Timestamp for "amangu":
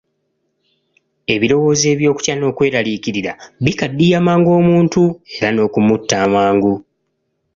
6.25-6.73